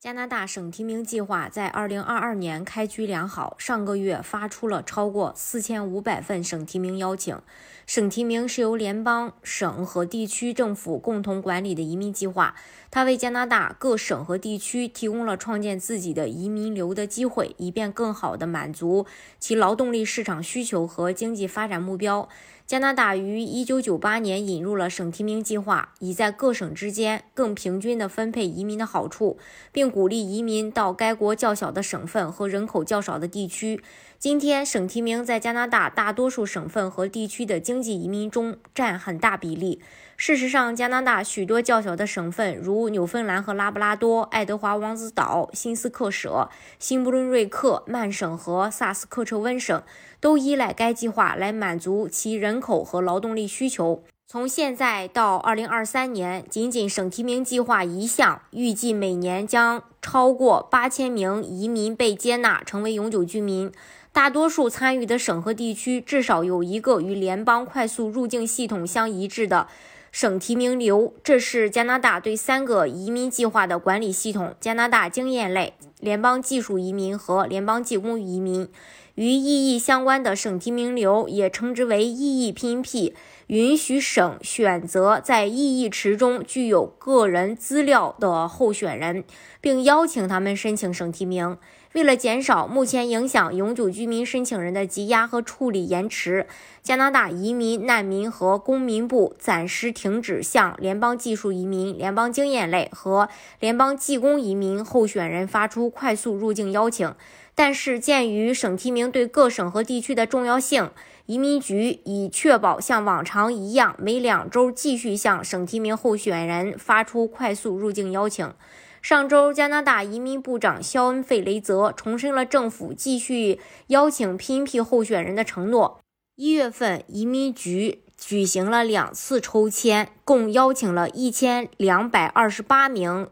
[0.00, 7.38] 加拿大省提名计划在二零二二年开局良好，上个月发出了超过四千五百份省提名邀请。
[7.86, 12.54] 省提名是由联邦、省和地区政府共同管理的移民计划，
[12.90, 19.04] 它为加拿大各省和地区提供了创建自己的移民流的机会，以便更好地满足
[19.38, 22.26] 其劳动力市场需求和经济发展目标。
[22.70, 29.38] 加拿大于1998年引入了省提名计划，以在各省之间更平均地分配移民的好处，
[29.72, 33.82] 并鼓励移民到该国较小的省份和人口较少的地区。
[34.20, 39.80] 今天，省提名在加拿大大多数省份和地区的经济移民中占很大比例。
[40.22, 49.82] 事实上，加拿大许多较小的省份，如纽芬兰和拉布拉多、爱德华王子岛、新斯克舍、新布伦瑞克、曼省和萨斯克彻温省，
[50.20, 54.02] 都依赖该计划来满足其人口和劳动力需求。
[54.26, 63.72] 从现在到二零二三年，仅仅省提名计划一项，预计每年将超过八千名移民被接纳成为永久居民。
[64.12, 69.68] 大多数参与的省和地区至少有一个与联邦快速入境系统相一致的
[70.10, 71.14] 省提名流。
[71.22, 78.68] 这是加拿大对三个移民计划的管理系统：加拿大经验类、联邦技术移民和联邦技工移民。
[79.16, 83.14] 与意义相关的省提名流也称之为意义拼辟，
[83.48, 89.24] 允许省选择在意义池中具有个人资料的候选人，
[89.60, 91.58] 并邀请他们申请省提名。
[91.92, 96.46] 为了减少目前影响永久居民申请人的积压和处理延迟，
[96.84, 103.28] 加拿大移民、难民和公民部暂时停止向联邦技术移民、联邦经验类和
[103.58, 107.14] 联邦技工移民候选人发出快速入境邀请。
[107.54, 110.90] 但是，鉴于省提名对各省和地区的重要性，
[111.26, 118.54] 移民局已确保像往常一样每两周继续向省提名候选人发出快速入境邀请。
[119.02, 123.58] 上周，加拿大移民部长肖恩·费雷泽重申了政府继续
[123.88, 126.00] 邀请拼辟候选人的承诺。
[126.36, 133.28] 一月份，移民局举行了两次抽签，共邀请了一千两百二十八名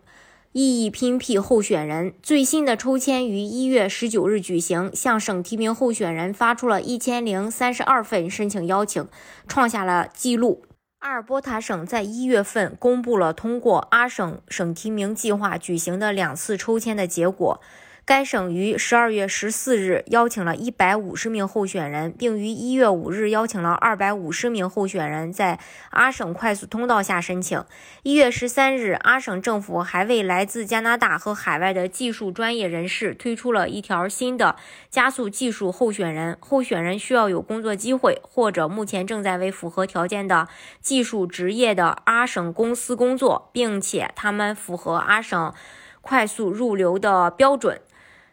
[0.53, 2.15] 异议拼辟候选人。
[2.23, 9.07] 最新的抽签于一月十九日举行，向省提名候选人发出了一千零三十二份申请邀请，
[9.47, 10.65] 创下了纪录。
[11.01, 17.61] 阿尔伯塔省在一月份公布了通过阿省省提名计划举行的两次抽签的结果。
[18.09, 25.61] 该省于十二月十四日邀请了一百五十名候选人，并于一月五日邀请了二百五十名候选人在
[25.91, 27.63] 阿省快速通道下申请。
[28.05, 34.57] 一月十三日，阿省政府还为来自加拿大和海外的技术专业人士推出了一条新的
[34.89, 40.49] 加速技术候选人：候选人需要有工作机会，或者目前正在为符合条件的
[40.81, 45.53] 技术职业的阿省公司工作，并且他们符合阿省
[46.01, 47.83] 快速入流的标准。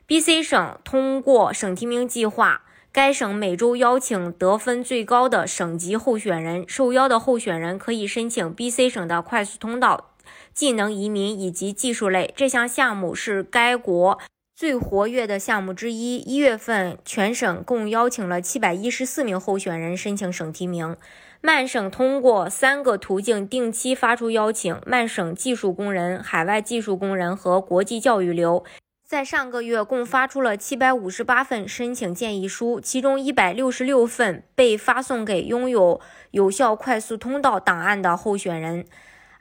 [0.08, 2.62] B.C 省通过省提名计划，
[2.92, 6.64] 该省每周邀请得分最高的省级候选人。
[6.68, 10.12] 受邀的候选人可以申请 B.C 省的快速通道、
[10.54, 12.32] 技能移民以及技术类。
[12.38, 14.20] 这项项目是该国
[14.56, 16.18] 最活跃的项目之一。
[16.18, 20.96] 一月份，全省共邀请了七百一十四名候选人申请省提名。
[21.42, 28.64] 曼省通过三个途径定期发出邀请：曼省技术工人、海外技术工人和国际教育流。
[29.06, 36.02] 在上个月，共发出了七百五十八份申请建议书，其中一百六十六份被发送给拥有
[36.32, 38.88] 有效快速通道档案的候选人。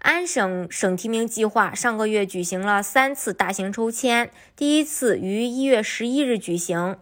[0.00, 6.98] 安省省提名计划上个月举行了三次大型抽签，第一次于一月十一日举行。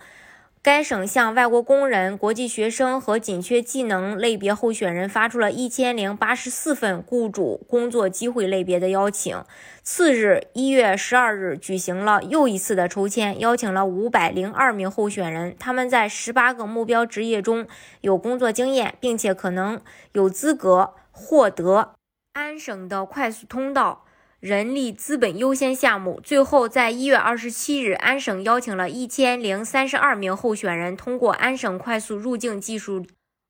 [0.65, 9.43] 该省向外国工人、国际学生和紧缺技能类别候选人发出了一千零八十四份雇主工作机会类别的邀请。
[9.83, 17.67] 次日，一月十二日举行了又一次的抽签，邀请了五百零二名候选人，他们在十八个目标职业中
[18.01, 19.81] 有工作经验，并且可能
[20.13, 21.95] 有资格获得
[22.35, 24.05] 安省的快速通道。
[24.43, 33.07] 人力资本优先项目最后在一月二十七日，安省邀请了一千零三十二名候选人通过安省快速入境技术。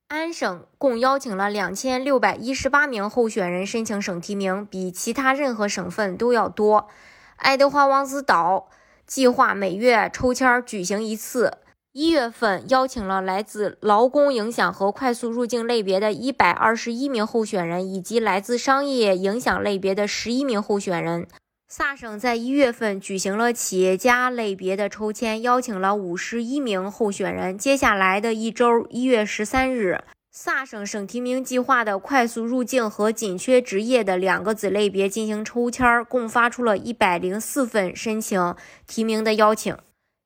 [0.08, 6.88] 安省共邀请了两千六百一十八名候选人申请省提名，比其他任何省份都要多。
[7.36, 8.68] 爱德华王子岛
[9.06, 11.56] 计划每月抽签举行一次。
[11.94, 21.28] 一月份邀请了来自劳工影响和快速入境类别的一百二十一名候选人，以及来自商业影响类别的十一名候选人。
[21.68, 27.58] 萨省在一月份举行了企业家类别的抽签，邀请了五十一名候选人。
[27.58, 38.54] 接下来的一周，一月十三日，萨省省提名计划的快速入境和紧缺职业的两个子类别进行抽签，共发出了一百零四份申请
[38.86, 39.76] 提名的邀请。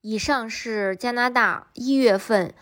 [0.08, 2.54] 以上是加拿大一月份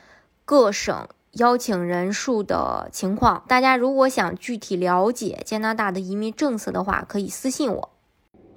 [0.46, 3.44] 各省邀请人数的情况。
[3.46, 7.90] 大家如果想具体了解加拿大的移民政策的话，可以私信我。